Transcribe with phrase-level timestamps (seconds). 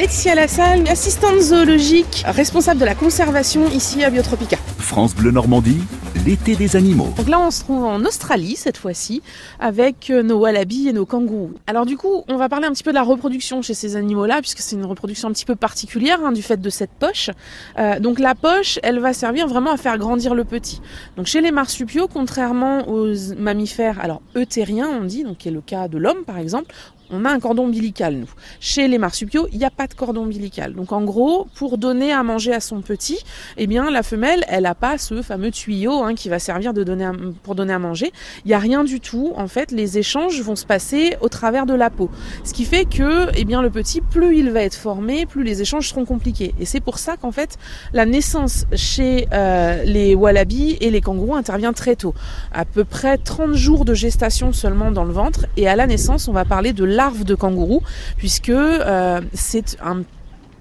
[0.00, 4.56] Laetitia Lassalle, assistante zoologique, responsable de la conservation ici à Biotropica.
[4.78, 5.82] France Bleu Normandie,
[6.24, 7.12] l'été des animaux.
[7.18, 9.20] Donc là, on se trouve en Australie cette fois-ci
[9.58, 11.52] avec euh, nos wallabies et nos kangourous.
[11.66, 14.40] Alors du coup, on va parler un petit peu de la reproduction chez ces animaux-là,
[14.40, 17.28] puisque c'est une reproduction un petit peu particulière hein, du fait de cette poche.
[17.78, 20.80] Euh, donc la poche, elle va servir vraiment à faire grandir le petit.
[21.18, 25.60] Donc chez les marsupiaux, contrairement aux mammifères, alors eutériens, on dit, donc qui est le
[25.60, 26.74] cas de l'homme par exemple,
[27.10, 28.30] on a un cordon ombilical, nous.
[28.60, 30.74] Chez les marsupiaux, il n'y a pas de cordon ombilical.
[30.74, 33.18] Donc en gros, pour donner à manger à son petit,
[33.56, 36.84] eh bien la femelle, elle n'a pas ce fameux tuyau hein, qui va servir de
[36.84, 37.10] donner
[37.42, 38.12] pour donner à manger.
[38.44, 39.32] Il n'y a rien du tout.
[39.36, 42.10] En fait, les échanges vont se passer au travers de la peau.
[42.44, 45.62] Ce qui fait que, eh bien, le petit, plus il va être formé, plus les
[45.62, 46.54] échanges seront compliqués.
[46.60, 47.58] Et c'est pour ça qu'en fait,
[47.92, 52.14] la naissance chez euh, les wallabies et les kangourous intervient très tôt.
[52.52, 55.46] À peu près 30 jours de gestation seulement dans le ventre.
[55.56, 57.82] Et à la naissance, on va parler de de kangourou,
[58.16, 60.02] puisque euh, c'est un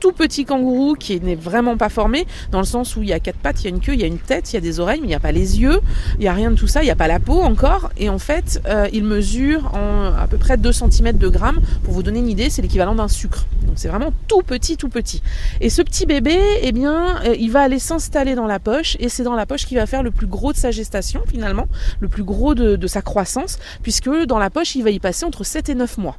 [0.00, 3.20] tout petit kangourou qui n'est vraiment pas formé, dans le sens où il y a
[3.20, 4.60] quatre pattes, il y a une queue, il y a une tête, il y a
[4.60, 5.80] des oreilles, mais il n'y a pas les yeux,
[6.14, 7.90] il n'y a rien de tout ça, il n'y a pas la peau encore.
[7.98, 11.60] Et en fait, euh, il mesure en à peu près 2 cm de gramme.
[11.84, 13.46] Pour vous donner une idée, c'est l'équivalent d'un sucre.
[13.66, 15.22] Donc c'est vraiment tout petit, tout petit.
[15.60, 19.08] Et ce petit bébé, eh bien, euh, il va aller s'installer dans la poche, et
[19.08, 21.68] c'est dans la poche qu'il va faire le plus gros de sa gestation, finalement,
[22.00, 25.26] le plus gros de, de sa croissance, puisque dans la poche, il va y passer
[25.26, 26.16] entre 7 et 9 mois.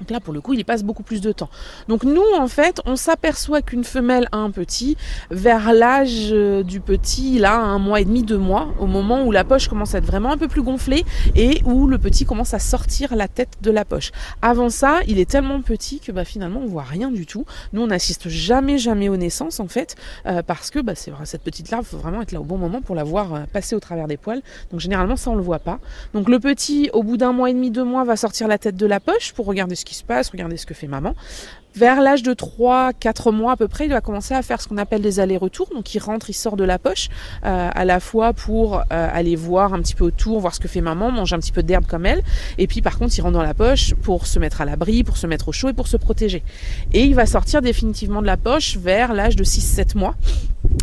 [0.00, 1.48] Donc là, pour le coup, il y passe beaucoup plus de temps.
[1.88, 4.96] Donc nous, en fait, on s'aperçoit qu'une femelle a un petit
[5.30, 9.32] vers l'âge euh, du petit, là, un mois et demi, deux mois, au moment où
[9.32, 12.54] la poche commence à être vraiment un peu plus gonflée et où le petit commence
[12.54, 14.10] à sortir la tête de la poche.
[14.42, 17.44] Avant ça, il est tellement petit que bah, finalement, on voit rien du tout.
[17.72, 21.70] Nous, on n'assiste jamais, jamais aux naissances, en fait, euh, parce que bah, cette petite
[21.70, 24.08] larve, faut vraiment être là au bon moment pour la voir euh, passer au travers
[24.08, 24.42] des poils.
[24.70, 25.78] Donc généralement, ça, on le voit pas.
[26.14, 28.76] Donc le petit, au bout d'un mois et demi, deux mois, va sortir la tête
[28.76, 31.14] de la poche pour regarder se passe, regardez ce que fait maman.
[31.76, 34.78] Vers l'âge de 3-4 mois à peu près, il va commencer à faire ce qu'on
[34.78, 35.68] appelle des allers-retours.
[35.74, 37.08] Donc il rentre, il sort de la poche,
[37.44, 40.68] euh, à la fois pour euh, aller voir un petit peu autour, voir ce que
[40.68, 42.22] fait maman, manger un petit peu d'herbe comme elle.
[42.58, 45.16] Et puis par contre, il rentre dans la poche pour se mettre à l'abri, pour
[45.16, 46.44] se mettre au chaud et pour se protéger.
[46.92, 50.14] Et il va sortir définitivement de la poche vers l'âge de 6-7 mois.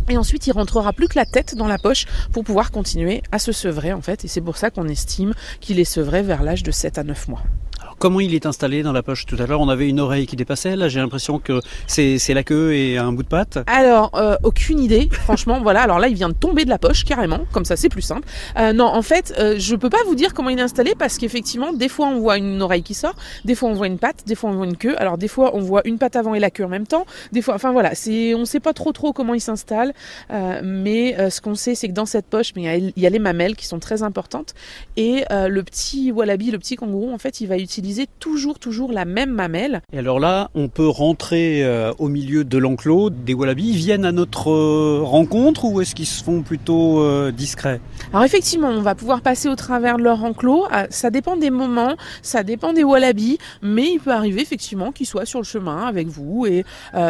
[0.09, 3.39] Et ensuite, il rentrera plus que la tête dans la poche pour pouvoir continuer à
[3.39, 4.25] se sevrer en fait.
[4.25, 7.29] Et c'est pour ça qu'on estime qu'il est sevré vers l'âge de 7 à 9
[7.29, 7.43] mois.
[8.01, 9.27] Comment il est installé dans la poche?
[9.27, 10.75] Tout à l'heure, on avait une oreille qui dépassait.
[10.75, 13.59] Là, j'ai l'impression que c'est la queue et un bout de patte.
[13.67, 15.07] Alors, euh, aucune idée.
[15.25, 15.83] Franchement, voilà.
[15.83, 17.45] Alors là, il vient de tomber de la poche carrément.
[17.51, 18.27] Comme ça, c'est plus simple.
[18.57, 21.19] Euh, non, en fait, euh, je peux pas vous dire comment il est installé parce
[21.19, 23.13] qu'effectivement, des fois, on voit une oreille qui sort,
[23.45, 24.95] des fois, on voit une patte, des fois, on voit une queue.
[24.97, 27.05] Alors, des fois, on voit une patte avant et la queue en même temps.
[27.33, 29.93] Des fois, enfin voilà, c'est, on sait pas trop trop comment il s'installe.
[30.63, 33.67] mais ce qu'on sait, c'est que dans cette poche, il y, a les mamelles qui
[33.67, 34.55] sont très importantes
[34.97, 39.05] et le petit wallaby, le petit kangourou, en fait, il va utiliser toujours, toujours la
[39.05, 39.81] même mamelle.
[39.93, 43.09] Et alors là, on peut rentrer euh, au milieu de l'enclos.
[43.09, 47.81] Des wallabies viennent à notre euh, rencontre ou est-ce qu'ils se font plutôt euh, discrets?
[48.13, 50.65] Alors effectivement, on va pouvoir passer au travers de leur enclos.
[50.71, 55.07] Ah, ça dépend des moments, ça dépend des wallabies, mais il peut arriver effectivement qu'ils
[55.07, 56.63] soient sur le chemin avec vous et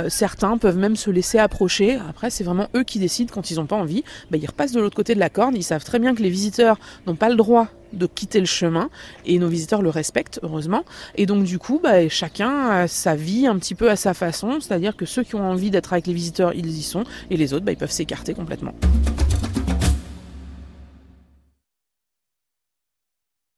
[0.10, 2.00] certains peuvent même se laisser approcher.
[2.10, 4.04] Après, c'est vraiment eux qui décident quand ils n'ont pas envie.
[4.30, 5.56] Bah, ils repassent de l'autre côté de la corne.
[5.56, 6.78] Ils savent très bien que les visiteurs
[7.08, 8.90] n'ont pas le droit de quitter le chemin
[9.26, 10.84] et nos visiteurs le respectent heureusement.
[11.16, 14.60] Et donc du coup bah, chacun a sa vie un petit peu à sa façon.
[14.60, 17.04] C'est à dire que ceux qui ont envie d'être avec les visiteurs ils y sont.
[17.30, 18.74] Et les autres bah, ils peuvent s'écarter complètement